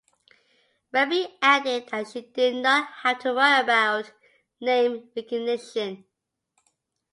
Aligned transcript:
Rebbie 0.91 1.37
added 1.43 1.89
that 1.91 2.07
she 2.09 2.21
did 2.21 2.55
not 2.55 2.91
have 3.03 3.19
to 3.19 3.35
worry 3.35 3.59
about 3.61 4.11
"name 4.59 5.11
recognition". 5.15 6.05